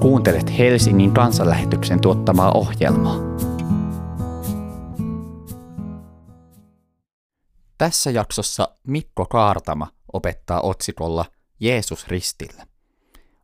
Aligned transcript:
Kuuntelet 0.00 0.58
Helsingin 0.58 1.14
kansanlähetyksen 1.14 2.00
tuottamaa 2.00 2.52
ohjelmaa. 2.52 3.16
Tässä 7.78 8.10
jaksossa 8.10 8.68
Mikko 8.86 9.26
Kaartama 9.26 9.88
opettaa 10.12 10.60
otsikolla 10.60 11.24
Jeesus 11.60 12.08
ristillä. 12.08 12.66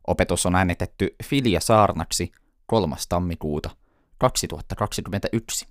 Opetus 0.07 0.45
on 0.45 0.55
äänetetty 0.55 1.15
Filia 1.23 1.59
Saarnaksi 1.59 2.31
3. 2.65 2.95
tammikuuta 3.09 3.69
2021. 4.17 5.67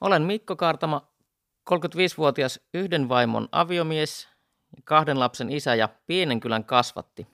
Olen 0.00 0.22
Mikko 0.22 0.56
Kaartama, 0.56 1.08
35-vuotias 1.70 2.60
yhden 2.74 3.08
vaimon 3.08 3.48
aviomies, 3.52 4.28
kahden 4.84 5.20
lapsen 5.20 5.50
isä 5.50 5.74
ja 5.74 5.88
pienen 6.06 6.40
kylän 6.40 6.64
kasvatti. 6.64 7.26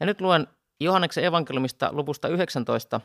Ja 0.00 0.06
nyt 0.06 0.20
luen 0.20 0.46
Johanneksen 0.80 1.24
evankeliumista 1.24 1.92
luvusta 1.92 2.28
19, 2.28 3.00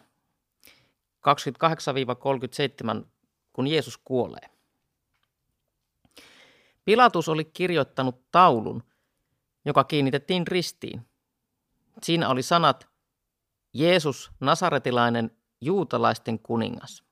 28-37, 3.03 3.05
kun 3.53 3.67
Jeesus 3.67 3.97
kuolee. 3.97 4.49
Pilatus 6.85 7.29
oli 7.29 7.45
kirjoittanut 7.45 8.31
taulun, 8.31 8.83
joka 9.65 9.83
kiinnitettiin 9.83 10.47
ristiin. 10.47 11.09
Siinä 12.03 12.29
oli 12.29 12.43
sanat 12.43 12.87
Jeesus, 13.73 14.31
nasaretilainen, 14.39 15.37
juutalaisten 15.61 16.39
kuningas. 16.39 17.03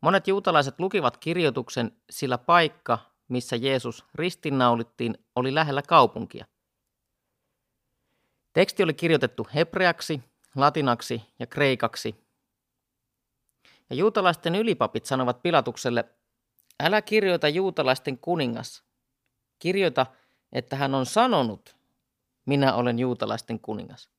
Monet 0.00 0.28
juutalaiset 0.28 0.80
lukivat 0.80 1.16
kirjoituksen, 1.16 1.92
sillä 2.10 2.38
paikka, 2.38 2.98
missä 3.28 3.56
Jeesus 3.56 4.04
ristinnaulittiin, 4.14 5.18
oli 5.34 5.54
lähellä 5.54 5.82
kaupunkia. 5.82 6.46
Teksti 8.56 8.82
oli 8.82 8.94
kirjoitettu 8.94 9.48
hebreaksi, 9.54 10.22
latinaksi 10.54 11.22
ja 11.38 11.46
kreikaksi. 11.46 12.14
Ja 13.90 13.96
juutalaisten 13.96 14.54
ylipapit 14.54 15.06
sanovat 15.06 15.42
Pilatukselle, 15.42 16.04
älä 16.82 17.02
kirjoita 17.02 17.48
juutalaisten 17.48 18.18
kuningas. 18.18 18.84
Kirjoita, 19.58 20.06
että 20.52 20.76
hän 20.76 20.94
on 20.94 21.06
sanonut, 21.06 21.76
minä 22.46 22.74
olen 22.74 22.98
juutalaisten 22.98 23.60
kuningas. 23.60 24.10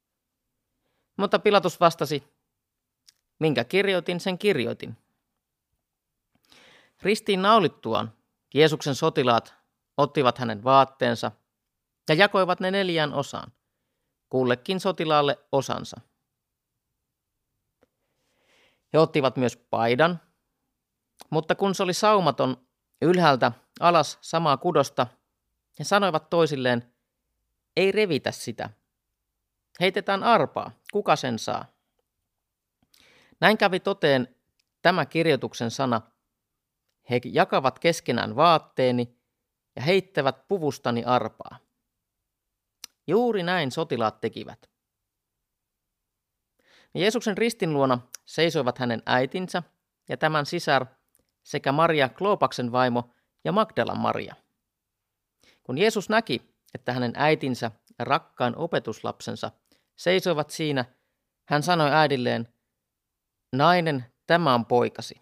Mutta 1.18 1.40
Pilatus 1.40 1.80
vastasi, 1.80 2.24
minkä 3.40 3.64
kirjoitin, 3.64 4.20
sen 4.20 4.38
kirjoitin. 4.38 4.98
Ristiin 7.02 7.42
naulittuaan 7.42 8.14
Jeesuksen 8.54 8.96
sotilaat 8.96 9.54
ottivat 9.98 10.38
hänen 10.38 10.64
vaatteensa 10.64 11.32
ja 12.10 12.16
jakoivat 12.16 12.60
ne 12.60 12.72
neljään 12.72 13.14
osaan, 13.14 13.52
kullekin 14.30 14.80
sotilaalle 14.80 15.40
osansa. 15.52 16.02
He 18.94 19.00
ottivat 19.00 19.38
myös 19.38 19.58
paidan, 19.58 20.22
mutta 21.30 21.56
kun 21.56 21.76
se 21.76 21.84
oli 21.84 21.94
saumaton 21.94 22.68
ylhäältä 23.02 23.52
alas 23.80 24.18
samaa 24.22 24.58
kudosta, 24.58 25.08
he 25.80 25.84
sanoivat 25.84 26.30
toisilleen, 26.30 26.94
ei 27.76 27.92
revitä 27.92 28.32
sitä. 28.32 28.70
Heitetään 29.80 30.24
arpaa, 30.24 30.72
kuka 30.92 31.16
sen 31.16 31.40
saa. 31.40 31.66
Näin 33.40 33.58
kävi 33.58 33.80
toteen 33.80 34.36
tämä 34.82 35.06
kirjoituksen 35.06 35.72
sana– 35.72 36.02
he 37.10 37.22
jakavat 37.26 37.80
keskenään 37.80 38.36
vaatteeni 38.36 39.18
ja 39.76 39.82
heittävät 39.82 40.48
puvustani 40.48 41.04
arpaa. 41.04 41.60
Juuri 43.08 43.44
näin 43.44 43.72
sotilaat 43.72 44.22
tekivät. 44.22 44.70
Jeesuksen 46.96 47.38
ristin 47.38 47.74
luona 47.74 48.00
seisoivat 48.26 48.78
hänen 48.78 49.04
äitinsä 49.06 49.64
ja 50.10 50.18
tämän 50.18 50.46
sisar 50.46 50.86
sekä 51.44 51.72
Maria 51.72 52.10
Kloopaksen 52.10 52.72
vaimo 52.72 53.14
ja 53.44 53.52
Magdalan 53.52 54.00
Maria. 54.00 54.36
Kun 55.64 55.78
Jeesus 55.78 56.10
näki, 56.10 56.56
että 56.74 56.94
hänen 56.94 57.14
äitinsä 57.16 57.72
ja 58.00 58.06
rakkaan 58.06 58.56
opetuslapsensa 58.56 59.52
seisoivat 59.96 60.50
siinä, 60.50 60.86
hän 61.46 61.64
sanoi 61.64 61.92
äidilleen, 61.92 62.54
nainen, 63.54 64.06
tämä 64.28 64.54
on 64.54 64.66
poikasi. 64.66 65.22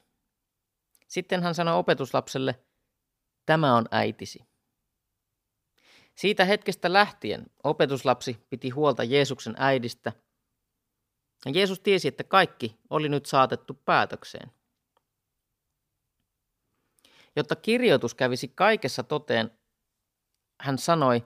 Sitten 1.07 1.43
hän 1.43 1.55
sanoi 1.55 1.77
opetuslapselle, 1.79 2.59
tämä 3.45 3.75
on 3.75 3.85
äitisi. 3.91 4.54
Siitä 6.15 6.45
hetkestä 6.45 6.93
lähtien 6.93 7.45
opetuslapsi 7.63 8.37
piti 8.49 8.69
huolta 8.69 9.03
Jeesuksen 9.03 9.55
äidistä. 9.57 10.13
Ja 11.45 11.51
Jeesus 11.51 11.79
tiesi, 11.79 12.07
että 12.07 12.23
kaikki 12.23 12.79
oli 12.89 13.09
nyt 13.09 13.25
saatettu 13.25 13.73
päätökseen. 13.73 14.51
Jotta 17.35 17.55
kirjoitus 17.55 18.13
kävisi 18.13 18.47
kaikessa 18.47 19.03
toteen, 19.03 19.51
hän 20.61 20.77
sanoi, 20.77 21.25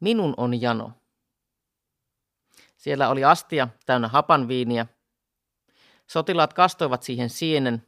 minun 0.00 0.34
on 0.36 0.60
jano. 0.60 0.92
Siellä 2.76 3.08
oli 3.08 3.24
astia 3.24 3.68
täynnä 3.86 4.08
hapanviiniä. 4.08 4.86
Sotilaat 6.10 6.52
kastoivat 6.52 7.02
siihen 7.02 7.30
sienen 7.30 7.86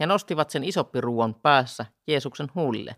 ja 0.00 0.06
nostivat 0.06 0.50
sen 0.50 0.64
isoppiruuan 0.64 1.34
päässä 1.34 1.86
Jeesuksen 2.06 2.48
huulille. 2.54 2.96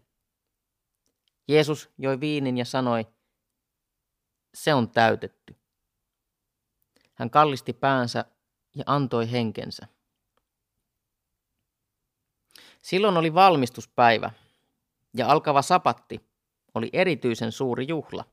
Jeesus 1.48 1.91
joi 1.98 2.20
viinin 2.20 2.59
ja 2.59 2.64
sanoi, 2.64 3.06
se 4.54 4.75
on 4.75 4.91
täytetty. 4.91 5.56
Hän 7.14 7.31
kallisti 7.31 7.72
päänsä 7.72 8.25
ja 8.76 8.84
antoi 8.86 9.31
henkensä. 9.31 9.87
Silloin 12.82 13.16
oli 13.16 13.34
valmistuspäivä 13.34 14.31
ja 15.16 15.28
alkava 15.28 15.62
sapatti 15.62 16.20
oli 16.75 16.91
erityisen 16.92 17.53
suuri 17.53 17.88
juhla. 17.88 18.25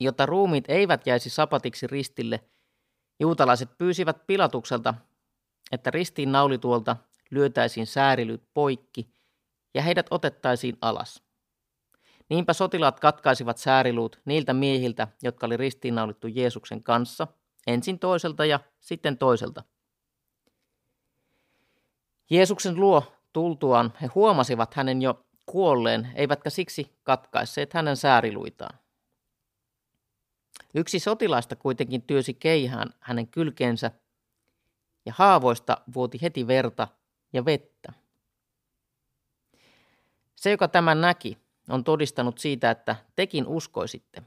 Jotta 0.00 0.26
ruumiit 0.26 0.64
eivät 0.68 1.06
jäisi 1.06 1.30
sapatiksi 1.30 1.86
ristille, 1.86 2.44
juutalaiset 3.20 3.78
pyysivät 3.78 4.26
Pilatukselta 4.26 4.94
että 5.72 5.90
ristiin 5.90 6.32
naulituolta 6.32 6.96
lyötäisiin 7.30 7.86
säärilyt 7.86 8.42
poikki 8.54 9.10
ja 9.74 9.82
heidät 9.82 10.06
otettaisiin 10.10 10.78
alas. 10.80 11.22
Niinpä 12.28 12.52
sotilaat 12.52 13.00
katkaisivat 13.00 13.58
sääriluut 13.58 14.20
niiltä 14.24 14.52
miehiltä, 14.52 15.08
jotka 15.22 15.46
oli 15.46 15.56
ristiinnaulittu 15.56 16.26
Jeesuksen 16.26 16.82
kanssa, 16.82 17.26
ensin 17.66 17.98
toiselta 17.98 18.44
ja 18.44 18.60
sitten 18.80 19.18
toiselta. 19.18 19.64
Jeesuksen 22.30 22.80
luo 22.80 23.12
tultuaan 23.32 23.92
he 24.02 24.06
huomasivat 24.14 24.74
hänen 24.74 25.02
jo 25.02 25.26
kuolleen, 25.46 26.12
eivätkä 26.14 26.50
siksi 26.50 26.96
katkaisseet 27.02 27.72
hänen 27.72 27.96
sääriluitaan. 27.96 28.78
Yksi 30.74 30.98
sotilaista 30.98 31.56
kuitenkin 31.56 32.02
työsi 32.02 32.34
keihään 32.34 32.94
hänen 33.00 33.28
kylkeensä 33.28 33.90
ja 35.06 35.12
haavoista 35.16 35.78
vuoti 35.94 36.18
heti 36.22 36.46
verta 36.46 36.88
ja 37.32 37.44
vettä. 37.44 37.92
Se, 40.40 40.50
joka 40.50 40.68
tämän 40.68 41.00
näki, 41.00 41.38
on 41.68 41.84
todistanut 41.84 42.38
siitä, 42.38 42.70
että 42.70 42.96
tekin 43.16 43.46
uskoisitte. 43.46 44.22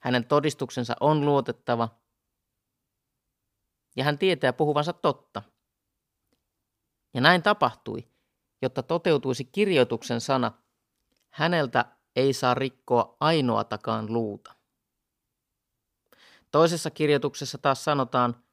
Hänen 0.00 0.24
todistuksensa 0.24 0.96
on 1.00 1.24
luotettava 1.24 1.88
ja 3.96 4.04
hän 4.04 4.18
tietää 4.18 4.52
puhuvansa 4.52 4.92
totta. 4.92 5.42
Ja 7.14 7.20
näin 7.20 7.42
tapahtui, 7.42 8.08
jotta 8.62 8.82
toteutuisi 8.82 9.44
kirjoituksen 9.44 10.20
sana, 10.20 10.52
häneltä 11.30 11.84
ei 12.16 12.32
saa 12.32 12.54
rikkoa 12.54 13.16
ainoatakaan 13.20 14.12
luuta. 14.12 14.54
Toisessa 16.50 16.90
kirjoituksessa 16.90 17.58
taas 17.58 17.84
sanotaan, 17.84 18.44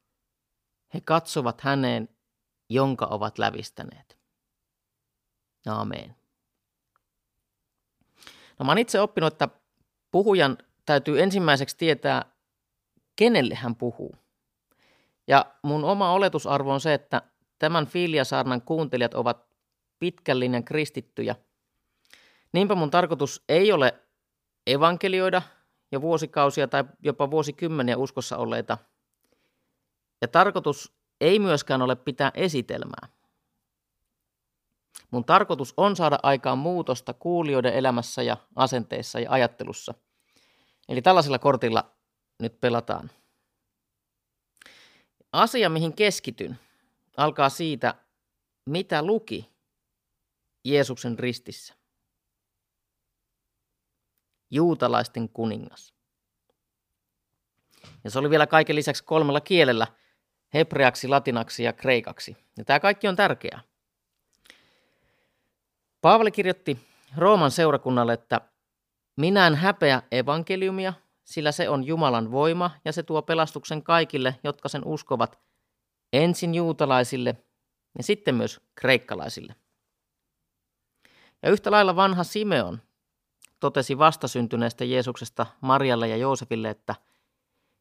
he 0.94 1.00
katsovat 1.00 1.60
häneen, 1.60 2.08
jonka 2.68 3.06
ovat 3.06 3.38
lävistäneet. 3.38 4.15
Aamen. 5.68 6.16
No 8.58 8.64
mä 8.66 8.70
oon 8.70 8.78
itse 8.78 9.00
oppinut, 9.00 9.32
että 9.32 9.48
puhujan 10.10 10.58
täytyy 10.86 11.22
ensimmäiseksi 11.22 11.76
tietää, 11.76 12.24
kenelle 13.16 13.54
hän 13.54 13.76
puhuu. 13.76 14.16
Ja 15.26 15.46
mun 15.62 15.84
oma 15.84 16.12
oletusarvo 16.12 16.72
on 16.72 16.80
se, 16.80 16.94
että 16.94 17.22
tämän 17.58 17.86
Filiasaarnan 17.86 18.62
kuuntelijat 18.62 19.14
ovat 19.14 19.46
pitkän 19.98 20.40
linjan 20.40 20.64
kristittyjä. 20.64 21.36
Niinpä 22.52 22.74
mun 22.74 22.90
tarkoitus 22.90 23.44
ei 23.48 23.72
ole 23.72 23.94
evankelioida 24.66 25.42
jo 25.92 26.00
vuosikausia 26.00 26.68
tai 26.68 26.84
jopa 27.02 27.30
vuosikymmeniä 27.30 27.96
uskossa 27.96 28.36
olleita– 28.36 28.78
ja 30.20 30.28
tarkoitus 30.28 30.92
ei 31.20 31.38
myöskään 31.38 31.82
ole 31.82 31.96
pitää 31.96 32.30
esitelmää. 32.34 33.08
Mun 35.10 35.24
tarkoitus 35.24 35.74
on 35.76 35.96
saada 35.96 36.18
aikaan 36.22 36.58
muutosta 36.58 37.14
kuulijoiden 37.14 37.74
elämässä 37.74 38.22
ja 38.22 38.36
asenteissa 38.56 39.20
ja 39.20 39.30
ajattelussa. 39.30 39.94
Eli 40.88 41.02
tällaisella 41.02 41.38
kortilla 41.38 41.96
nyt 42.38 42.60
pelataan. 42.60 43.10
Asia, 45.32 45.70
mihin 45.70 45.92
keskityn, 45.92 46.58
alkaa 47.16 47.48
siitä, 47.48 47.94
mitä 48.66 49.02
luki 49.02 49.50
Jeesuksen 50.64 51.18
ristissä. 51.18 51.74
Juutalaisten 54.50 55.28
kuningas. 55.28 55.94
Ja 58.04 58.10
se 58.10 58.18
oli 58.18 58.30
vielä 58.30 58.46
kaiken 58.46 58.76
lisäksi 58.76 59.04
kolmella 59.04 59.40
kielellä, 59.40 59.86
hebreaksi, 60.54 61.08
latinaksi 61.08 61.64
ja 61.64 61.72
kreikaksi. 61.72 62.36
Ja 62.56 62.64
tämä 62.64 62.80
kaikki 62.80 63.08
on 63.08 63.16
tärkeää. 63.16 63.60
Paavali 66.06 66.30
kirjoitti 66.30 66.78
Rooman 67.16 67.50
seurakunnalle, 67.50 68.12
että 68.12 68.40
minä 69.16 69.46
en 69.46 69.54
häpeä 69.54 70.02
evankeliumia, 70.12 70.92
sillä 71.24 71.52
se 71.52 71.68
on 71.68 71.84
Jumalan 71.84 72.30
voima 72.30 72.70
ja 72.84 72.92
se 72.92 73.02
tuo 73.02 73.22
pelastuksen 73.22 73.82
kaikille, 73.82 74.38
jotka 74.44 74.68
sen 74.68 74.82
uskovat, 74.84 75.38
ensin 76.12 76.54
juutalaisille 76.54 77.36
ja 77.98 78.04
sitten 78.04 78.34
myös 78.34 78.60
kreikkalaisille. 78.74 79.54
Ja 81.42 81.50
yhtä 81.50 81.70
lailla 81.70 81.96
vanha 81.96 82.24
Simeon 82.24 82.82
totesi 83.60 83.98
vastasyntyneestä 83.98 84.84
Jeesuksesta 84.84 85.46
Marjalle 85.60 86.08
ja 86.08 86.16
Joosefille, 86.16 86.70
että 86.70 86.94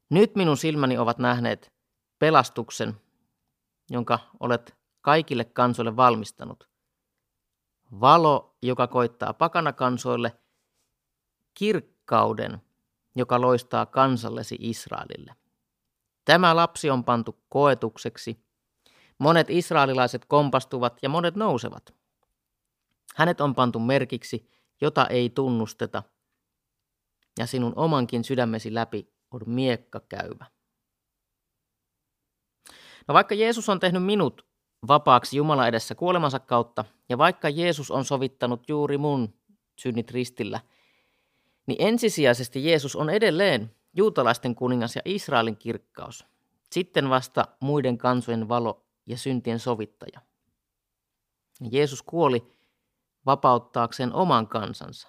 nyt 0.10 0.36
minun 0.36 0.58
silmäni 0.58 0.98
ovat 0.98 1.18
nähneet 1.18 1.74
pelastuksen, 2.20 2.94
jonka 3.90 4.20
olet 4.40 4.76
kaikille 5.02 5.44
kansoille 5.44 5.96
valmistanut. 5.96 6.75
Valo, 7.92 8.58
joka 8.62 8.88
koittaa 8.88 9.34
pakanakansoille, 9.34 10.40
kirkkauden, 11.54 12.62
joka 13.16 13.42
loistaa 13.42 13.86
kansallesi 13.86 14.58
Israelille. 14.60 15.36
Tämä 16.26 16.56
lapsi 16.56 16.90
on 16.90 17.04
pantu 17.04 17.44
koetukseksi. 17.50 18.46
Monet 19.18 19.50
israelilaiset 19.50 20.26
kompastuvat 20.26 21.00
ja 21.02 21.10
monet 21.10 21.36
nousevat. 21.36 21.96
Hänet 23.16 23.42
on 23.42 23.56
pantu 23.56 23.80
merkiksi, 23.80 24.50
jota 24.82 25.08
ei 25.08 25.30
tunnusteta, 25.30 26.04
ja 27.40 27.46
sinun 27.46 27.74
omankin 27.76 28.24
sydämesi 28.24 28.74
läpi 28.74 29.14
on 29.32 29.42
miekka 29.46 30.00
käyvä. 30.00 30.46
No 33.08 33.14
vaikka 33.14 33.36
Jeesus 33.36 33.70
on 33.70 33.80
tehnyt 33.80 34.04
minut 34.04 34.45
vapaaksi 34.88 35.38
Jumala 35.38 35.68
edessä 35.68 35.96
kuolemansa 35.96 36.40
kautta, 36.40 36.86
ja 37.10 37.18
vaikka 37.18 37.50
Jeesus 37.50 37.92
on 37.92 38.06
sovittanut 38.06 38.70
juuri 38.70 38.98
mun 38.98 39.34
synnit 39.80 40.12
ristillä, 40.12 40.60
niin 41.68 41.78
ensisijaisesti 41.80 42.66
Jeesus 42.66 42.96
on 42.96 43.10
edelleen 43.10 43.76
juutalaisten 43.94 44.56
kuningas 44.56 44.96
ja 44.96 45.02
Israelin 45.06 45.58
kirkkaus, 45.58 46.26
sitten 46.72 47.10
vasta 47.10 47.48
muiden 47.60 47.98
kansojen 47.98 48.50
valo 48.50 48.86
ja 49.06 49.18
syntien 49.18 49.60
sovittaja. 49.60 50.22
Jeesus 51.72 52.04
kuoli 52.04 52.52
vapauttaakseen 53.26 54.14
oman 54.14 54.48
kansansa. 54.48 55.08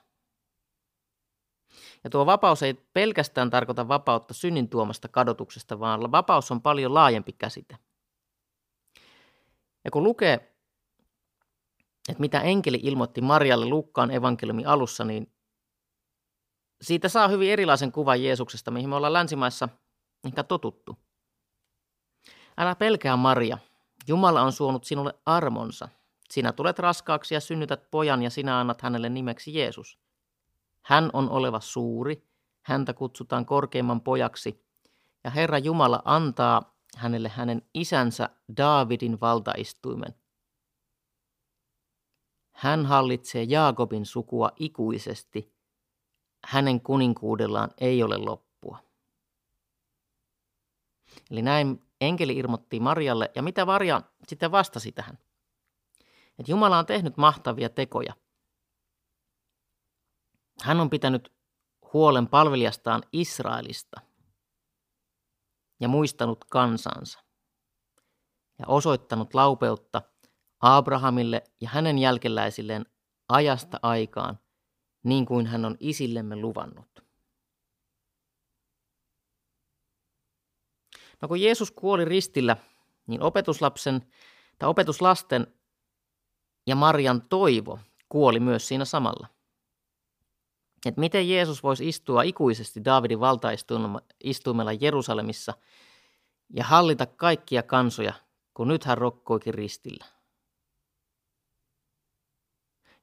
Ja 2.04 2.10
tuo 2.10 2.26
vapaus 2.26 2.62
ei 2.62 2.74
pelkästään 2.74 3.50
tarkoita 3.50 3.88
vapautta 3.88 4.34
synnin 4.34 4.68
tuomasta 4.68 5.08
kadotuksesta, 5.08 5.80
vaan 5.80 6.12
vapaus 6.12 6.50
on 6.50 6.62
paljon 6.62 6.94
laajempi 6.94 7.32
käsite. 7.32 7.76
Ja 9.86 9.90
kun 9.90 10.04
lukee, 10.04 10.34
että 12.08 12.20
mitä 12.20 12.40
enkeli 12.40 12.80
ilmoitti 12.82 13.20
Marjalle 13.20 13.66
Lukkaan 13.66 14.10
evankeliumin 14.10 14.66
alussa, 14.66 15.04
niin 15.04 15.32
siitä 16.82 17.08
saa 17.08 17.28
hyvin 17.28 17.50
erilaisen 17.50 17.92
kuvan 17.92 18.22
Jeesuksesta, 18.22 18.70
mihin 18.70 18.88
me 18.88 18.96
ollaan 18.96 19.12
länsimaissa 19.12 19.68
ehkä 20.24 20.42
totuttu. 20.42 20.98
Älä 22.58 22.74
pelkää 22.74 23.16
Maria, 23.16 23.58
Jumala 24.08 24.42
on 24.42 24.52
suonut 24.52 24.84
sinulle 24.84 25.14
armonsa. 25.26 25.88
Sinä 26.30 26.52
tulet 26.52 26.78
raskaaksi 26.78 27.34
ja 27.34 27.40
synnytät 27.40 27.90
pojan 27.90 28.22
ja 28.22 28.30
sinä 28.30 28.60
annat 28.60 28.82
hänelle 28.82 29.08
nimeksi 29.08 29.54
Jeesus. 29.54 29.98
Hän 30.82 31.10
on 31.12 31.30
oleva 31.30 31.60
suuri, 31.60 32.28
häntä 32.62 32.94
kutsutaan 32.94 33.46
korkeimman 33.46 34.00
pojaksi, 34.00 34.64
ja 35.24 35.30
Herra 35.30 35.58
Jumala 35.58 36.02
antaa 36.04 36.75
hänelle 36.96 37.28
hänen 37.28 37.62
isänsä 37.74 38.30
Daavidin 38.56 39.20
valtaistuimen. 39.20 40.14
Hän 42.52 42.86
hallitsee 42.86 43.42
Jaakobin 43.42 44.06
sukua 44.06 44.50
ikuisesti, 44.56 45.54
hänen 46.44 46.80
kuninkuudellaan 46.80 47.70
ei 47.80 48.02
ole 48.02 48.16
loppua. 48.16 48.78
Eli 51.30 51.42
näin 51.42 51.86
enkeli 52.00 52.36
ilmoitti 52.36 52.80
Marjalle, 52.80 53.30
ja 53.34 53.42
mitä 53.42 53.64
Marja 53.64 54.02
sitten 54.28 54.50
vastasi 54.50 54.92
tähän? 54.92 55.18
Että 56.38 56.52
Jumala 56.52 56.78
on 56.78 56.86
tehnyt 56.86 57.16
mahtavia 57.16 57.68
tekoja. 57.68 58.14
Hän 60.62 60.80
on 60.80 60.90
pitänyt 60.90 61.32
huolen 61.92 62.28
palvelijastaan 62.28 63.02
Israelista 63.12 64.00
ja 65.80 65.88
muistanut 65.88 66.44
kansansa 66.44 67.18
ja 68.58 68.64
osoittanut 68.66 69.34
laupeutta 69.34 70.02
Abrahamille 70.60 71.42
ja 71.60 71.68
hänen 71.68 71.98
jälkeläisilleen 71.98 72.86
ajasta 73.28 73.80
aikaan, 73.82 74.38
niin 75.02 75.26
kuin 75.26 75.46
hän 75.46 75.64
on 75.64 75.76
isillemme 75.80 76.36
luvannut. 76.36 77.04
No 81.22 81.28
kun 81.28 81.40
Jeesus 81.40 81.70
kuoli 81.70 82.04
ristillä, 82.04 82.56
niin 83.06 83.22
opetuslapsen 83.22 84.12
tai 84.58 84.68
opetuslasten 84.68 85.46
ja 86.66 86.76
Marian 86.76 87.22
toivo 87.28 87.78
kuoli 88.08 88.40
myös 88.40 88.68
siinä 88.68 88.84
samalla. 88.84 89.35
Että 90.86 91.00
miten 91.00 91.28
Jeesus 91.28 91.62
voisi 91.62 91.88
istua 91.88 92.22
ikuisesti 92.22 92.84
Daavidin 92.84 93.20
valtaistuimella 93.20 94.72
Jerusalemissa 94.80 95.54
ja 96.54 96.64
hallita 96.64 97.06
kaikkia 97.06 97.62
kansoja, 97.62 98.12
kun 98.54 98.68
nyt 98.68 98.84
hän 98.84 98.98
rokkoikin 98.98 99.54
ristillä. 99.54 100.04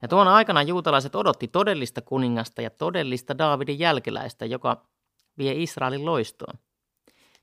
Ja 0.02 0.08
tuona 0.08 0.34
aikana 0.34 0.62
juutalaiset 0.62 1.14
odotti 1.14 1.48
todellista 1.48 2.02
kuningasta 2.02 2.62
ja 2.62 2.70
todellista 2.70 3.38
Daavidin 3.38 3.78
jälkeläistä, 3.78 4.44
joka 4.44 4.86
vie 5.38 5.62
Israelin 5.62 6.04
loistoon. 6.04 6.58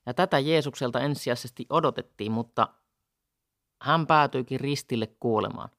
Ja 0.05 0.13
tätä 0.13 0.39
Jeesukselta 0.39 0.99
ensisijaisesti 0.99 1.65
odotettiin, 1.69 2.31
mutta 2.31 2.67
hän 3.81 4.07
päätyikin 4.07 4.59
ristille 4.59 5.07
kuolemaan. 5.07 5.69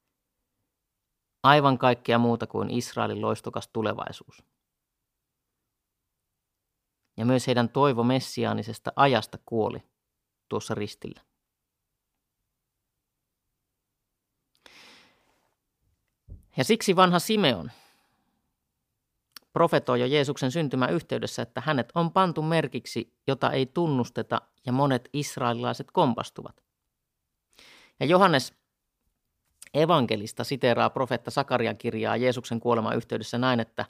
Aivan 1.42 1.78
kaikkea 1.78 2.18
muuta 2.18 2.46
kuin 2.46 2.70
Israelin 2.70 3.20
loistokas 3.20 3.68
tulevaisuus. 3.68 4.42
Ja 7.22 7.26
myös 7.26 7.46
heidän 7.46 7.68
toivo 7.68 8.04
messiaanisesta 8.04 8.92
ajasta 8.96 9.38
kuoli 9.46 9.82
tuossa 10.48 10.74
ristillä. 10.74 11.20
Ja 16.56 16.64
siksi 16.64 16.96
vanha 16.96 17.18
Simeon 17.18 17.70
profetoi 19.52 20.00
jo 20.00 20.06
Jeesuksen 20.06 20.50
syntymä 20.50 20.86
yhteydessä, 20.86 21.42
että 21.42 21.62
hänet 21.64 21.92
on 21.94 22.12
pantu 22.12 22.42
merkiksi, 22.42 23.14
jota 23.26 23.50
ei 23.50 23.66
tunnusteta 23.66 24.40
ja 24.66 24.72
monet 24.72 25.08
israelilaiset 25.12 25.90
kompastuvat. 25.90 26.62
Ja 28.00 28.06
Johannes 28.06 28.54
evankelista 29.74 30.44
siteeraa 30.44 30.90
profetta 30.90 31.30
Sakarian 31.30 31.76
kirjaa 31.76 32.16
Jeesuksen 32.16 32.60
kuoleman 32.60 32.96
yhteydessä 32.96 33.38
näin, 33.38 33.60
että 33.60 33.84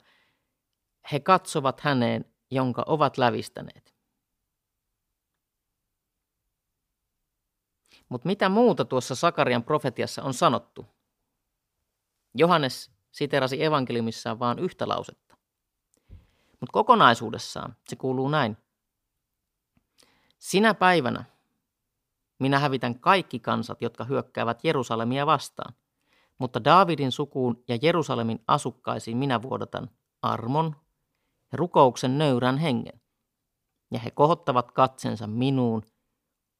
he 1.11 1.19
katsovat 1.19 1.79
häneen, 1.79 2.32
jonka 2.53 2.83
ovat 2.85 3.17
lävistäneet. 3.17 3.93
Mutta 8.09 8.27
mitä 8.27 8.49
muuta 8.49 8.85
tuossa 8.85 9.15
Sakarian 9.15 9.63
profetiassa 9.63 10.23
on 10.23 10.33
sanottu? 10.33 10.85
Johannes 12.35 12.91
siterasi 13.11 13.63
evankeliumissaan 13.63 14.39
vain 14.39 14.59
yhtä 14.59 14.87
lausetta. 14.87 15.37
Mutta 16.59 16.73
kokonaisuudessaan 16.73 17.75
se 17.87 17.95
kuuluu 17.95 18.29
näin. 18.29 18.57
Sinä 20.39 20.73
päivänä 20.73 21.25
minä 22.39 22.59
hävitän 22.59 22.99
kaikki 22.99 23.39
kansat, 23.39 23.81
jotka 23.81 24.03
hyökkäävät 24.03 24.63
Jerusalemia 24.63 25.25
vastaan, 25.25 25.73
mutta 26.37 26.63
Daavidin 26.63 27.11
sukuun 27.11 27.63
ja 27.67 27.77
Jerusalemin 27.81 28.43
asukkaisiin 28.47 29.17
minä 29.17 29.41
vuodatan 29.41 29.89
armon 30.21 30.75
ja 31.53 31.57
rukouksen 31.57 32.17
nöyrän 32.17 32.57
hengen. 32.57 33.01
Ja 33.91 33.99
he 33.99 34.11
kohottavat 34.11 34.71
katsensa 34.71 35.27
minuun, 35.27 35.83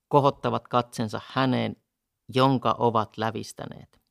kohottavat 0.08 0.68
katsensa 0.68 1.22
häneen, 1.28 1.76
jonka 2.36 2.76
ovat 2.78 3.18
lävistäneet. 3.18 4.02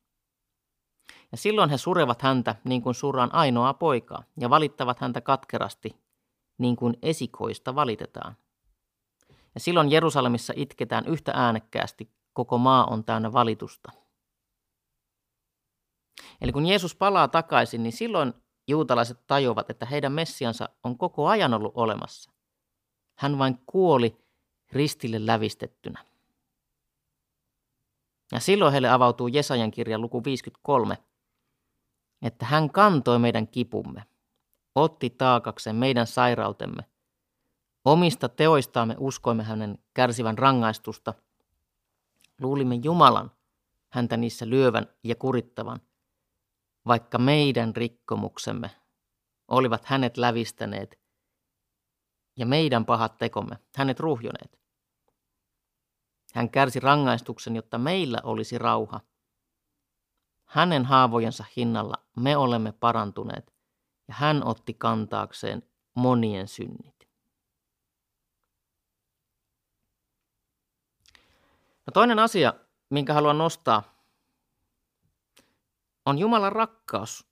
Ja 1.33 1.39
silloin 1.39 1.71
he 1.71 1.79
surevat 1.79 2.23
häntä 2.23 2.55
niin 2.65 2.83
kuin 2.83 2.95
surran 2.95 3.35
ainoa 3.35 3.75
poikaa 3.75 4.25
ja 4.41 4.51
valittavat 4.51 4.99
häntä 4.99 5.21
katkerasti, 5.21 5.97
niin 6.59 6.77
kuin 6.77 6.97
esikoista 7.03 7.75
valitetaan. 7.75 8.37
Ja 9.55 9.61
silloin 9.61 9.91
Jerusalemissa 9.91 10.53
itketään 10.57 11.07
yhtä 11.07 11.33
äänekkäästi, 11.35 12.11
koko 12.33 12.59
maa 12.59 12.85
on 12.85 13.05
täynnä 13.05 13.33
valitusta. 13.33 13.93
Eli 16.41 16.53
kun 16.53 16.67
Jeesus 16.67 16.95
palaa 16.95 17.29
takaisin, 17.29 17.83
niin 17.83 17.93
silloin 17.93 18.42
juutalaiset 18.69 19.27
tajuvat, 19.27 19.71
että 19.71 19.87
heidän 19.87 20.13
messiansa 20.13 20.69
on 20.85 20.99
koko 20.99 21.29
ajan 21.29 21.55
ollut 21.55 21.73
olemassa. 21.75 22.31
Hän 23.19 23.39
vain 23.39 23.59
kuoli 23.67 24.17
ristille 24.73 25.27
lävistettynä. 25.27 26.05
Ja 28.33 28.41
silloin 28.41 28.73
heille 28.73 28.89
avautuu 28.89 29.29
Jesajan 29.29 29.71
kirja 29.71 29.99
luku 29.99 30.25
53, 30.25 30.99
että 32.23 32.47
hän 32.47 32.71
kantoi 32.71 33.19
meidän 33.19 33.49
kipumme, 33.49 34.05
otti 34.75 35.11
taakakseen 35.11 35.77
meidän 35.77 36.07
sairautemme. 36.07 36.83
Omista 37.85 38.29
teoistaamme 38.29 38.97
uskoimme 38.99 39.43
hänen 39.43 39.79
kärsivän 39.95 40.39
rangaistusta. 40.39 41.15
Luulimme 42.41 42.75
Jumalan 42.75 43.31
häntä 43.93 44.17
niissä 44.17 44.49
lyövän 44.49 44.87
ja 45.05 45.15
kurittavan, 45.15 45.81
vaikka 46.87 47.19
meidän 47.19 47.77
rikkomuksemme 47.77 48.71
olivat 49.49 49.85
hänet 49.85 50.17
lävistäneet 50.17 51.01
ja 52.37 52.47
meidän 52.47 52.85
pahat 52.85 53.19
tekomme 53.19 53.59
hänet 53.77 54.01
ruhjoneet. 54.01 54.63
Hän 56.35 56.51
kärsi 56.51 56.81
rangaistuksen, 56.81 57.57
jotta 57.57 57.79
meillä 57.79 58.19
olisi 58.23 58.59
rauha. 58.59 59.01
Hänen 60.45 60.85
haavojensa 60.85 61.45
hinnalla 61.57 61.95
me 62.17 62.37
olemme 62.37 62.73
parantuneet, 62.73 63.55
ja 64.09 64.15
hän 64.15 64.47
otti 64.47 64.75
kantaakseen 64.75 65.63
monien 65.95 66.49
synnit. 66.49 67.09
No 71.87 71.91
toinen 71.95 72.19
asia, 72.19 72.55
minkä 72.91 73.15
haluan 73.15 73.39
nostaa, 73.39 73.92
on 76.07 76.19
Jumalan 76.19 76.53
rakkaus 76.53 77.27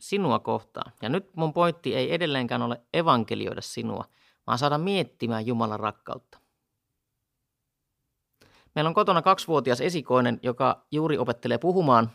sinua 0.00 0.38
kohtaan. 0.38 0.92
Ja 1.02 1.08
nyt 1.08 1.36
mun 1.36 1.52
pointti 1.52 1.94
ei 1.94 2.14
edelleenkään 2.14 2.62
ole 2.62 2.80
evankelioida 2.94 3.60
sinua, 3.60 4.04
vaan 4.46 4.58
saada 4.58 4.78
miettimään 4.78 5.46
Jumalan 5.46 5.80
rakkautta. 5.80 6.38
Meillä 8.74 8.88
on 8.88 8.94
kotona 8.94 9.22
kaksivuotias 9.22 9.80
esikoinen, 9.80 10.40
joka 10.42 10.86
juuri 10.90 11.18
opettelee 11.18 11.58
puhumaan. 11.58 12.10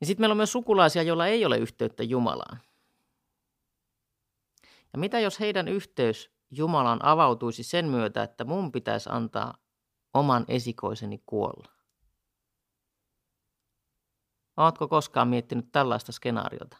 Ja 0.00 0.06
sitten 0.06 0.22
meillä 0.22 0.32
on 0.32 0.36
myös 0.36 0.52
sukulaisia, 0.52 1.02
joilla 1.02 1.26
ei 1.26 1.44
ole 1.44 1.58
yhteyttä 1.58 2.02
Jumalaan. 2.02 2.60
Ja 4.92 4.98
mitä 4.98 5.20
jos 5.20 5.40
heidän 5.40 5.68
yhteys 5.68 6.30
Jumalaan 6.50 7.04
avautuisi 7.04 7.62
sen 7.62 7.88
myötä, 7.88 8.22
että 8.22 8.44
mun 8.44 8.72
pitäisi 8.72 9.08
antaa 9.12 9.54
oman 10.14 10.44
esikoiseni 10.48 11.22
kuolla? 11.26 11.77
Oletko 14.58 14.88
koskaan 14.88 15.28
miettinyt 15.28 15.72
tällaista 15.72 16.12
skenaariota? 16.12 16.76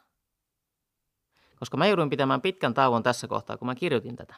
Koska 1.58 1.76
mä 1.76 1.86
jouduin 1.86 2.10
pitämään 2.10 2.40
pitkän 2.40 2.74
tauon 2.74 3.02
tässä 3.02 3.28
kohtaa, 3.28 3.56
kun 3.56 3.66
mä 3.66 3.74
kirjoitin 3.74 4.16
tätä. 4.16 4.34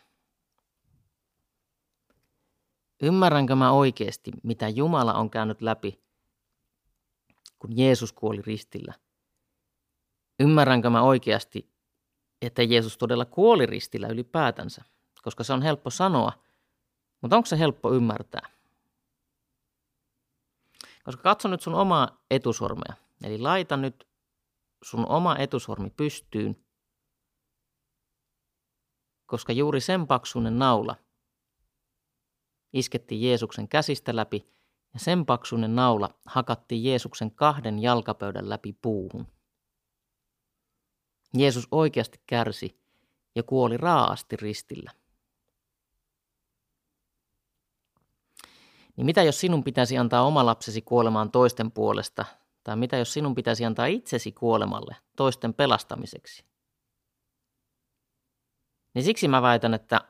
Ymmärränkö 3.03 3.55
mä 3.57 3.73
oikeasti, 3.73 4.31
mitä 4.43 4.69
Jumala 4.69 5.15
on 5.15 5.31
käynyt 5.31 5.63
läpi, 5.63 6.01
kun 7.59 7.77
Jeesus 7.77 8.13
kuoli 8.13 8.43
ristillä? 8.43 8.95
Ymmärränkö 10.41 10.91
mä 10.91 11.03
oikeasti, 11.03 11.71
että 12.43 12.63
Jeesus 12.63 12.99
todella 12.99 13.25
kuoli 13.25 13.67
ristillä 13.67 14.09
ylipäätänsä? 14.09 14.85
Koska 15.23 15.45
se 15.45 15.53
on 15.53 15.63
helppo 15.63 15.91
sanoa, 15.91 16.33
mutta 17.21 17.37
onko 17.37 17.47
se 17.47 17.59
helppo 17.59 17.93
ymmärtää? 17.93 18.49
Koska 21.05 21.23
katso 21.23 21.49
nyt 21.49 21.61
sun 21.61 21.75
omaa 21.75 22.25
etusormea. 22.31 23.10
Eli 23.25 23.39
laita 23.39 23.77
nyt 23.77 24.09
sun 24.83 25.09
oma 25.09 25.37
etusormi 25.37 25.91
pystyyn, 25.91 26.65
koska 29.27 29.53
juuri 29.53 29.81
sen 29.81 30.07
paksunen 30.07 30.59
naula– 30.59 30.97
iskettiin 32.73 33.23
Jeesuksen 33.23 33.69
käsistä 33.69 34.17
läpi 34.17 34.47
ja 34.95 35.01
sen 35.01 35.27
paksunen 35.27 35.77
naula 35.77 36.11
hakattiin 36.27 36.85
Jeesuksen 36.85 37.31
kahden 37.31 37.79
jalkapöydän 37.79 38.49
läpi 38.49 38.73
puuhun. 38.73 39.27
Jeesus 41.35 41.69
oikeasti 41.71 42.21
kärsi 42.27 42.81
ja 43.35 43.43
kuoli 43.43 43.77
raaasti 43.77 44.37
ristillä. 44.37 44.91
Niin 48.97 49.07
mitä 49.07 49.23
jos 49.23 49.41
sinun 49.41 49.65
pitäisi 49.65 49.99
antaa 49.99 50.23
oma 50.23 50.47
lapsesi 50.47 50.83
kuolemaan 50.83 51.31
toisten 51.31 51.71
puolesta, 51.71 52.25
tai 52.65 52.77
mitä 52.77 52.97
jos 52.97 53.13
sinun 53.13 53.35
pitäisi 53.35 53.65
antaa 53.65 53.87
itsesi 53.87 54.33
kuolemalle 54.33 54.97
toisten 55.17 55.55
pelastamiseksi? 55.55 56.45
Niin 58.95 59.05
siksi 59.05 59.29
mä 59.29 59.43
väitän, 59.43 59.75
että 59.75 60.01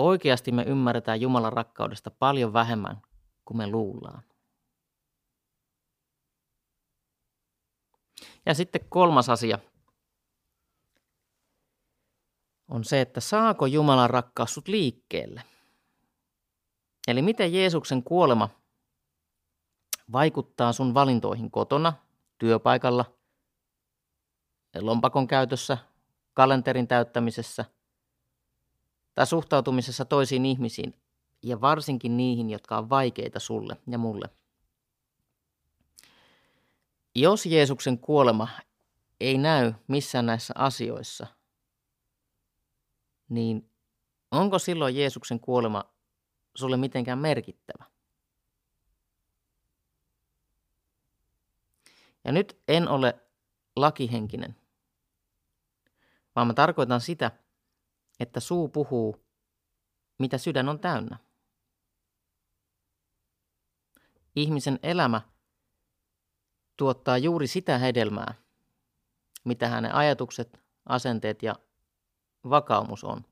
Oikeasti 0.00 0.52
me 0.52 0.62
ymmärretään 0.62 1.20
Jumalan 1.20 1.52
rakkaudesta 1.52 2.10
paljon 2.10 2.52
vähemmän 2.52 3.02
kuin 3.44 3.58
me 3.58 3.66
luullaan. 3.66 4.22
Ja 8.46 8.54
sitten 8.54 8.80
kolmas 8.88 9.28
asia 9.28 9.58
on 12.68 12.84
se, 12.84 13.00
että 13.00 13.20
saako 13.20 13.66
Jumalan 13.66 14.10
rakkaus 14.10 14.54
sut 14.54 14.68
liikkeelle. 14.68 15.42
Eli 17.08 17.22
miten 17.22 17.52
Jeesuksen 17.52 18.02
kuolema 18.02 18.48
vaikuttaa 20.12 20.72
sun 20.72 20.94
valintoihin 20.94 21.50
kotona, 21.50 21.92
työpaikalla, 22.38 23.04
lompakon 24.80 25.26
käytössä, 25.26 25.78
kalenterin 26.34 26.88
täyttämisessä– 26.88 27.64
tai 29.14 29.26
suhtautumisessa 29.26 30.04
toisiin 30.04 30.46
ihmisiin 30.46 30.94
ja 31.42 31.60
varsinkin 31.60 32.16
niihin, 32.16 32.50
jotka 32.50 32.78
on 32.78 32.90
vaikeita 32.90 33.40
sulle 33.40 33.76
ja 33.86 33.98
mulle. 33.98 34.28
Jos 37.14 37.46
Jeesuksen 37.46 37.98
kuolema 37.98 38.48
ei 39.20 39.38
näy 39.38 39.72
missään 39.88 40.26
näissä 40.26 40.54
asioissa, 40.56 41.26
niin 43.28 43.70
onko 44.30 44.58
silloin 44.58 44.96
Jeesuksen 44.96 45.40
kuolema 45.40 45.84
sulle 46.54 46.76
mitenkään 46.76 47.18
merkittävä? 47.18 47.89
Ja 52.24 52.32
nyt 52.32 52.62
en 52.68 52.88
ole 52.88 53.20
lakihenkinen, 53.76 54.56
vaan 56.36 56.46
mä 56.46 56.54
tarkoitan 56.54 57.00
sitä, 57.00 57.30
että 58.20 58.40
suu 58.40 58.68
puhuu, 58.68 59.24
mitä 60.18 60.38
sydän 60.38 60.68
on 60.68 60.80
täynnä. 60.80 61.18
Ihmisen 64.36 64.78
elämä 64.82 65.20
tuottaa 66.76 67.18
juuri 67.18 67.46
sitä 67.46 67.78
hedelmää, 67.78 68.34
mitä 69.44 69.68
hänen 69.68 69.94
ajatukset, 69.94 70.62
asenteet 70.86 71.42
ja 71.42 71.54
vakaumus 72.50 73.04
on. 73.04 73.24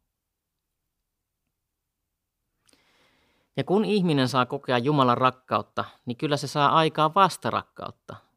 Ja 3.57 3.65
kun 3.65 3.85
ihminen 3.85 4.29
saa 4.29 4.47
kokea 4.47 4.79
Jumalan 4.79 5.19
rakkautta, 5.19 5.85
niin 6.07 6.17
kyllä 6.17 6.37
se 6.37 6.47
saa 6.47 6.77
aikaa 6.77 7.15
vastarakkautta 7.15 8.28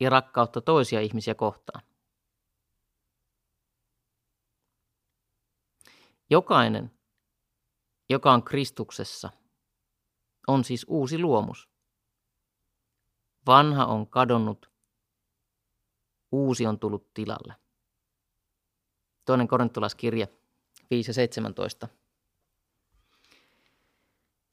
ja 0.00 0.10
rakkautta 0.10 0.60
toisia 0.60 1.00
ihmisiä 1.00 1.34
kohtaan. 1.34 1.82
Jokainen, 6.30 6.90
joka 8.08 8.32
on 8.32 8.42
Kristuksessa, 8.42 9.30
on 10.46 10.64
siis 10.64 10.86
uusi 10.88 11.18
luomus. 11.18 11.68
Vanha 13.46 13.86
on 13.86 14.06
kadonnut, 14.06 14.70
uusi 16.32 16.66
on 16.66 16.78
tullut 16.78 17.14
tilalle. 17.14 17.54
Toinen 19.24 19.48
korintolaiskirja 19.48 20.26
5 20.90 21.10
ja 21.10 21.14
17. 21.14 21.88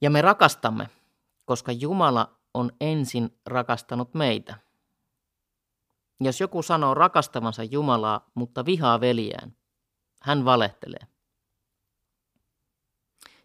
Ja 0.02 0.10
me 0.10 0.22
rakastamme, 0.22 0.90
koska 1.46 1.72
Jumala 1.72 2.40
on 2.54 2.72
ensin 2.82 3.40
rakastanut 3.46 4.14
meitä. 4.14 4.58
Jos 6.20 6.42
joku 6.42 6.62
sanoo 6.62 6.94
rakastavansa 6.94 7.64
Jumalaa, 7.64 8.32
mutta 8.36 8.66
vihaa 8.66 9.00
veljään, 9.00 9.58
hän 10.22 10.46
valehtelee. 10.46 11.08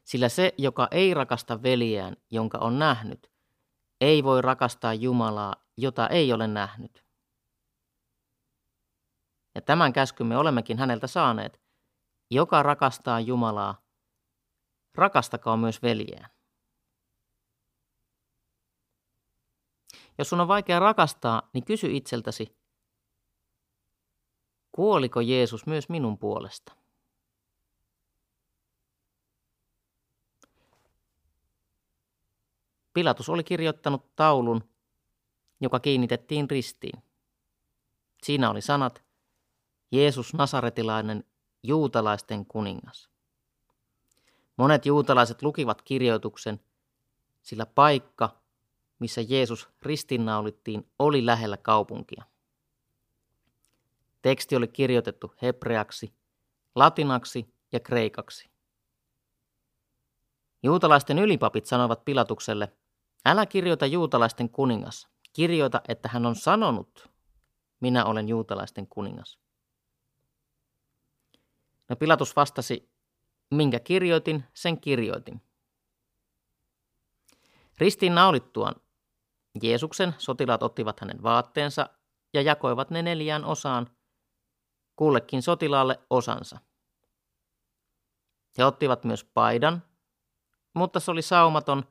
Sillä 0.04 0.28
se, 0.28 0.54
joka 0.58 0.88
ei 0.90 1.14
rakasta 1.14 1.62
veljään, 1.62 2.16
jonka 2.30 2.58
on 2.58 2.78
nähnyt, 2.78 3.30
ei 4.00 4.24
voi 4.24 4.42
rakastaa 4.42 4.94
Jumalaa, 4.94 5.54
jota 5.76 6.08
ei 6.08 6.32
ole 6.32 6.46
nähnyt. 6.46 7.04
Ja 9.54 9.62
tämän 9.62 9.92
käskyn 9.92 10.26
me 10.26 10.36
olemmekin 10.36 10.78
häneltä 10.78 11.06
saaneet. 11.06 11.60
Joka 12.30 12.62
rakastaa 12.62 13.20
Jumalaa, 13.20 13.82
rakastakaa 14.94 15.56
myös 15.56 15.82
veljeään. 15.82 16.30
Jos 20.18 20.28
sun 20.28 20.40
on 20.40 20.48
vaikea 20.48 20.78
rakastaa, 20.78 21.50
niin 21.52 21.64
kysy 21.64 21.86
itseltäsi, 21.90 22.57
kuoliko 24.78 25.20
Jeesus 25.20 25.66
myös 25.66 25.88
minun 25.88 26.18
puolesta? 26.18 26.72
Pilatus 32.94 33.28
oli 33.28 33.44
kirjoittanut 33.44 34.16
taulun, 34.16 34.64
joka 35.60 35.80
kiinnitettiin 35.80 36.50
ristiin. 36.50 37.02
Siinä 38.22 38.50
oli 38.50 38.60
sanat, 38.60 39.04
Jeesus 39.90 40.34
Nasaretilainen, 40.34 41.24
juutalaisten 41.62 42.46
kuningas. 42.46 43.10
Monet 44.56 44.86
juutalaiset 44.86 45.42
lukivat 45.42 45.82
kirjoituksen, 45.82 46.60
sillä 47.42 47.66
paikka, 47.66 48.30
missä 48.98 49.20
Jeesus 49.20 49.68
ristinnaulittiin, 49.82 50.90
oli 50.98 51.26
lähellä 51.26 51.56
kaupunkia. 51.56 52.24
Teksti 54.28 54.56
oli 54.56 54.68
kirjoitettu 54.68 55.34
hebreaksi, 55.42 56.14
latinaksi 56.74 57.54
ja 57.72 57.80
kreikaksi. 57.80 58.50
Juutalaisten 60.62 61.18
ylipapit 61.18 61.66
sanoivat 61.66 62.04
Pilatukselle, 62.04 62.76
älä 63.26 63.46
kirjoita 63.46 63.86
juutalaisten 63.86 64.50
kuningas, 64.50 65.08
kirjoita, 65.32 65.80
että 65.88 66.08
hän 66.12 66.26
on 66.26 66.36
sanonut, 66.36 67.08
minä 67.80 68.04
olen 68.04 68.28
juutalaisten 68.28 68.86
kuningas. 68.86 69.38
No 71.88 71.96
Pilatus 71.96 72.36
vastasi, 72.36 72.90
minkä 73.50 73.80
kirjoitin, 73.80 74.44
sen 74.54 74.80
kirjoitin. 74.80 75.42
Ristiin 77.78 78.14
naulittuaan 78.14 78.74
Jeesuksen 79.62 80.14
sotilaat 80.18 80.62
ottivat 80.62 81.00
hänen 81.00 81.22
vaatteensa 81.22 81.90
ja 82.34 82.42
jakoivat 82.42 82.90
ne 82.90 83.02
neljään 83.02 83.44
osaan, 83.44 83.97
kullekin 84.98 85.42
sotilaalle 85.42 86.00
osansa. 86.10 86.58
He 88.58 88.64
ottivat 88.64 89.04
myös 89.04 89.24
paidan, 89.24 89.82
mutta 90.74 91.00
se 91.00 91.10
oli 91.10 91.22
saumaton, 91.22 91.84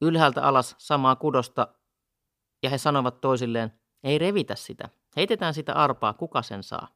ylhäältä 0.00 0.42
alas 0.42 0.74
samaa 0.78 1.16
kudosta, 1.16 1.74
ja 2.62 2.70
he 2.70 2.78
sanoivat 2.78 3.20
toisilleen, 3.20 3.80
ei 4.02 4.18
revitä 4.18 4.54
sitä, 4.54 4.88
heitetään 5.16 5.54
sitä 5.54 5.74
arpaa, 5.74 6.12
kuka 6.12 6.42
sen 6.42 6.62
saa. 6.62 6.88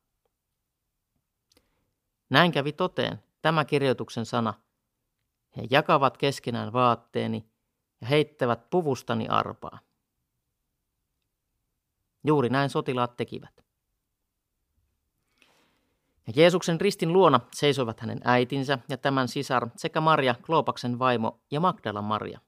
Näin 2.30 2.52
kävi 2.52 2.72
toteen 2.72 3.22
tämä 3.42 3.64
kirjoituksen 3.64 4.26
sana. 4.26 4.54
He 5.56 5.62
jakavat 5.70 6.16
keskenään 6.16 6.72
vaatteeni 6.72 7.50
ja 8.00 8.06
heittävät 8.06 8.70
puvustani 8.70 9.28
arpaa. 9.28 9.78
Juuri 12.24 12.48
näin 12.48 12.70
sotilaat 12.70 13.16
tekivät. 13.16 13.63
Ja 16.26 16.32
Jeesuksen 16.36 16.80
ristin 16.80 17.12
luona 17.12 17.40
seisoivat 17.54 18.00
hänen 18.00 18.20
äitinsä 18.24 18.78
ja 18.88 18.96
tämän 18.98 19.28
sisar 19.28 19.70
sekä 19.76 20.00
Maria, 20.00 20.34
Kloopaksen 20.46 20.98
vaimo 20.98 21.42
ja 21.50 21.60
Magdala 21.60 22.02
Maria. 22.02 22.40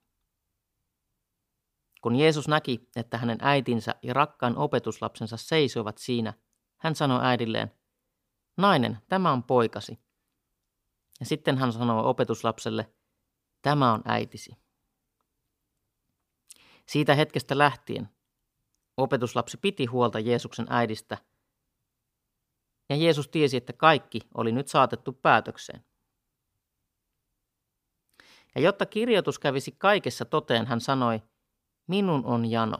Kun 2.02 2.16
Jeesus 2.16 2.48
näki, 2.48 2.88
että 2.96 3.18
hänen 3.18 3.38
äitinsä 3.40 3.94
ja 4.02 4.14
rakkaan 4.14 4.56
opetuslapsensa 4.56 5.36
seisoivat 5.36 5.98
siinä, 5.98 6.34
hän 6.80 6.94
sanoi 6.94 7.20
äidilleen, 7.22 7.72
nainen, 8.56 8.98
tämä 9.08 9.32
on 9.32 9.42
poikasi. 9.42 9.98
Ja 11.20 11.26
sitten 11.26 11.58
hän 11.58 11.72
sanoi 11.72 12.04
opetuslapselle, 12.04 12.92
tämä 13.62 13.92
on 13.92 14.02
äitisi. 14.04 14.56
Siitä 16.86 17.14
hetkestä 17.14 17.58
lähtien 17.58 18.08
opetuslapsi 18.96 19.56
piti 19.56 19.86
huolta 19.86 20.20
Jeesuksen 20.20 20.66
äidistä, 20.70 21.18
ja 22.88 22.96
Jeesus 22.96 23.28
tiesi, 23.28 23.56
että 23.56 23.72
kaikki 23.72 24.20
oli 24.34 24.52
nyt 24.52 24.68
saatettu 24.68 25.12
päätökseen. 25.12 25.84
Ja 28.54 28.60
jotta 28.60 28.86
kirjoitus 28.86 29.38
kävisi 29.38 29.72
kaikessa 29.72 30.24
toteen, 30.24 30.66
hän 30.66 30.80
sanoi, 30.80 31.22
minun 31.86 32.24
on 32.24 32.50
jano. 32.50 32.78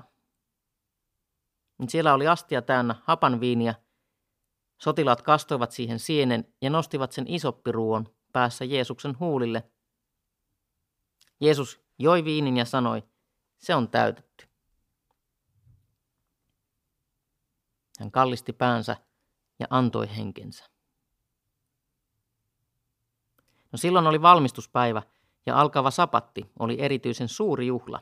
Siellä 1.88 2.14
oli 2.14 2.28
astia 2.28 2.62
täynnä 2.62 2.94
hapanviiniä. 3.04 3.74
Sotilaat 4.78 5.22
kastoivat 5.22 5.70
siihen 5.70 5.98
sienen 5.98 6.54
ja 6.62 6.70
nostivat 6.70 7.12
sen 7.12 7.24
isoppiruon 7.28 8.14
päässä 8.32 8.64
Jeesuksen 8.64 9.18
huulille. 9.18 9.70
Jeesus 11.40 11.80
joi 11.98 12.24
viinin 12.24 12.56
ja 12.56 12.64
sanoi, 12.64 13.02
se 13.58 13.74
on 13.74 13.88
täytetty. 13.88 14.46
Hän 18.00 18.10
kallisti 18.10 18.52
päänsä 18.52 18.96
ja 19.58 19.66
antoi 19.70 20.16
henkensä. 20.16 20.64
No 23.72 23.76
silloin 23.76 24.06
oli 24.06 24.22
valmistuspäivä 24.22 25.02
ja 25.46 25.60
alkava 25.60 25.90
sapatti 25.90 26.50
oli 26.58 26.76
erityisen 26.80 27.28
suuri 27.28 27.66
juhla. 27.66 28.00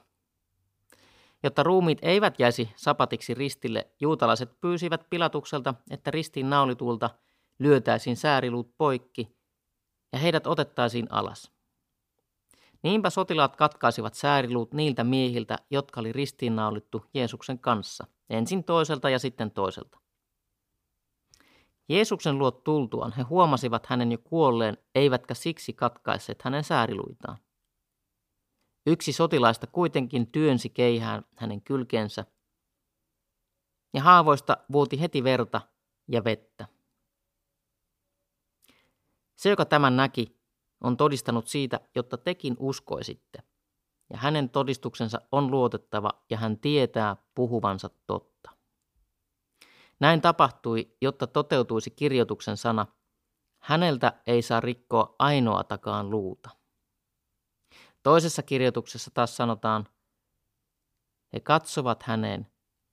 Jotta 1.43 1.63
ruumiit 1.63 1.99
eivät 2.03 2.41
jäisi 2.41 2.71
sapatiksi 2.77 3.35
ristille, 3.35 3.91
juutalaiset 4.01 4.61
pyysivät 4.61 5.07
pilatukselta, 5.11 5.75
että 5.91 6.11
ristiin 6.11 6.51
naulitulta 6.51 7.11
lyötäisiin 7.59 8.17
sääriluut 8.17 8.77
poikki 8.79 9.37
ja 10.13 10.19
heidät 10.19 10.47
otettaisiin 10.47 11.07
alas. 11.11 11.53
Niinpä 12.83 13.11
sotilaat 13.11 13.57
katkaisivat 13.57 14.15
sääriluut 14.15 14.73
niiltä 14.73 15.05
miehiltä, 15.05 15.59
jotka 15.71 16.01
oli 16.01 16.13
ristiinnaulittu 16.13 17.05
Jeesuksen 17.15 17.59
kanssa, 17.59 18.07
ensin 18.31 18.65
toiselta 18.65 19.11
ja 19.11 19.19
sitten 19.19 19.51
toiselta. 19.51 20.04
Jeesuksen 21.89 22.39
luot 22.39 22.65
tultuaan 22.65 23.13
he 23.13 23.23
huomasivat 23.23 23.87
hänen 23.87 24.13
jo 24.13 24.19
kuolleen, 24.19 24.79
eivätkä 24.95 25.35
siksi 25.35 25.73
katkaisseet 25.73 26.43
hänen 26.43 26.65
sääriluitaan. 26.65 27.39
Yksi 28.87 29.13
sotilaista 29.13 29.67
kuitenkin 29.67 30.33
työnsi 30.33 30.69
keihään 30.69 31.25
hänen 31.37 31.63
kylkeensä, 31.63 32.25
ja 33.95 34.03
haavoista 34.03 34.57
vuoti 34.73 35.01
heti 35.01 35.25
verta 35.25 35.61
ja 36.09 36.25
vettä. 36.25 36.69
Se, 39.37 39.51
joka 39.51 39.65
tämän 39.65 39.97
näki, 39.97 40.41
on 40.81 40.97
todistanut 40.97 41.49
siitä, 41.49 41.81
jotta 41.95 42.19
tekin 42.19 42.57
uskoisitte. 42.59 43.43
Ja 44.11 44.19
hänen 44.19 44.51
todistuksensa 44.51 45.21
on 45.33 45.51
luotettava 45.51 46.11
ja 46.31 46.37
hän 46.37 46.59
tietää 46.59 47.17
puhuvansa 47.35 47.91
totta. 48.07 48.34
Näin 50.01 50.21
tapahtui, 50.21 50.97
jotta 51.01 51.27
toteutuisi 51.27 51.91
kirjoituksen 51.91 52.57
sana, 52.57 52.87
häneltä 53.59 54.13
ei 54.27 54.43
saa 54.43 54.61
rikkoa 54.61 55.15
ainoatakaan 55.19 56.11
luuta. 56.11 56.51
Toisessa 58.03 58.43
kirjoituksessa 58.43 59.11
taas 59.15 59.37
sanotaan, 59.37 59.89
he 61.33 61.41
katsovat 61.41 62.03
häneen, 62.03 62.47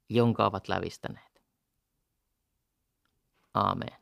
jonka 0.09 0.45
ovat 0.45 0.67
lävistäneet. 0.67 1.41
Aamen. 3.53 4.01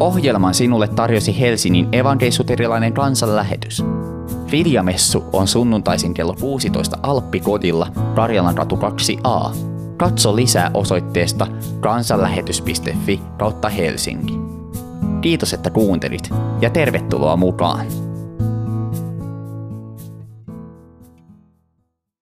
Ohjelman 0.00 0.54
sinulle 0.54 0.88
tarjosi 0.88 1.40
Helsingin 1.40 1.94
evankeisuterilainen 1.94 2.94
kansanlähetys. 2.94 3.82
Viljamessu 4.50 5.24
on 5.32 5.48
sunnuntaisin 5.48 6.14
kello 6.14 6.34
16 6.40 6.98
Alppikodilla, 7.02 7.86
Karjalan 8.14 8.58
ratu 8.58 8.76
2a. 8.76 9.56
Katso 9.96 10.36
lisää 10.36 10.70
osoitteesta 10.74 11.46
kansanlähetys.fi 11.80 13.20
kautta 13.38 13.68
Helsinki. 13.68 14.38
Kiitos, 15.20 15.52
että 15.52 15.70
kuuntelit 15.70 16.30
ja 16.60 16.70
tervetuloa 16.70 17.36
mukaan! 17.36 18.07